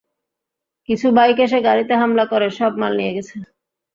[0.89, 3.35] কিছু বাইক এসে গাড়িতে হামলা করে, সব মাল নিয়ে গেছে।